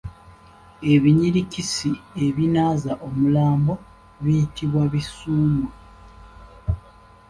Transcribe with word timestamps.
Ebinyirikisi 0.93 1.91
ebinaaza 2.25 2.93
omulambo 3.07 3.73
babiyita 3.81 4.83
Bisuumwa. 4.93 5.71